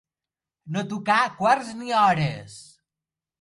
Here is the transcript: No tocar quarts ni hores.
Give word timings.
No 0.75 0.83
tocar 0.93 1.17
quarts 1.41 1.69
ni 1.83 1.95
hores. 1.99 2.57